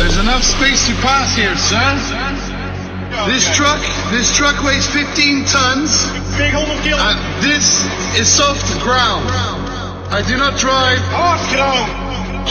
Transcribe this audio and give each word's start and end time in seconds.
There's 0.00 0.18
enough 0.18 0.42
space 0.42 0.86
to 0.88 0.94
pass 1.00 1.34
here, 1.34 1.56
sir. 1.56 1.80
This 3.26 3.48
truck, 3.56 3.80
this 4.10 4.36
truck 4.36 4.62
weighs 4.62 4.86
15 4.88 5.46
tons. 5.46 6.04
Big 6.36 6.52
And 6.52 7.00
uh, 7.00 7.40
this 7.40 7.84
is 8.18 8.28
soft 8.28 8.78
ground. 8.82 9.24
I 10.12 10.22
do 10.26 10.36
not 10.36 10.58
drive. 10.58 10.98
Hard 11.12 11.40
ground. 11.54 12.09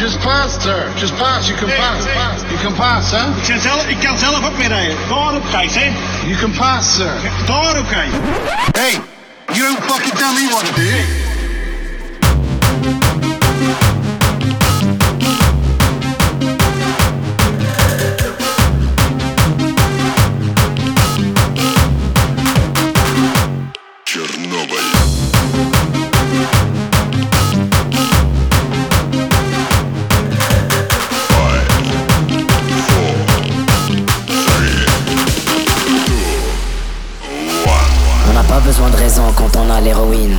Just 0.10 0.22
pass, 0.22 0.58
sir. 0.64 0.92
Just 0.98 1.14
pass. 1.18 1.48
You 1.48 1.56
can 1.56 1.68
Nee, 1.68 1.78
pass. 1.78 2.04
nee. 2.04 2.52
You 2.52 2.58
can 2.58 2.74
pass, 2.74 3.12
huh? 3.12 3.30
Ik, 3.38 3.48
kan 3.48 3.60
zelf, 3.62 3.88
ik 3.88 4.00
kan 4.00 4.18
zelf 4.18 4.46
ook 4.46 4.58
mee 4.58 4.68
rijden. 4.68 4.98
Daarop 5.10 5.44
kijk, 5.52 5.72
hè. 5.74 5.92
You 6.26 6.36
can 6.40 6.52
pass, 6.52 6.96
sir. 6.96 7.14
Daarop 7.46 7.88
kijk. 7.90 8.10
Hey, 8.72 9.00
you 9.54 9.66
don't 9.68 9.84
fucking 9.92 10.14
tell 10.18 10.34
me 10.34 10.50
what 10.50 10.66
to 10.66 10.74
do. 10.74 11.19
Quand 39.36 39.56
on 39.58 39.70
a 39.72 39.82
l'héroïne. 39.82 40.38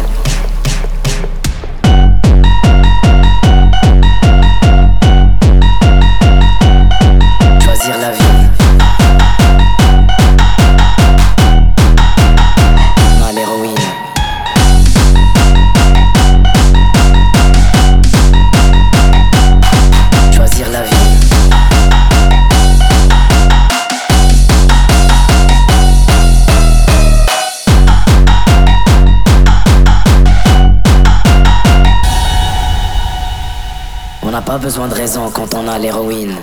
On 34.30 34.32
n'a 34.32 34.42
pas 34.42 34.58
besoin 34.58 34.86
de 34.86 34.94
raison 34.94 35.28
quand 35.28 35.56
on 35.56 35.66
a 35.66 35.76
l'héroïne. 35.76 36.36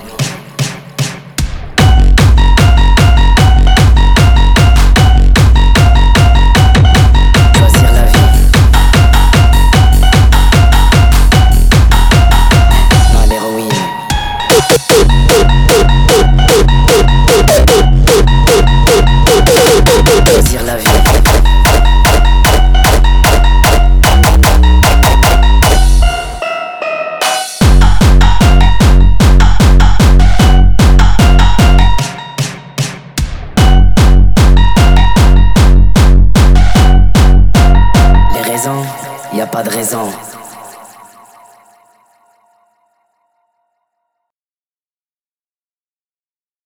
pas 39.52 39.63
de 39.63 39.69
raison. 39.69 40.09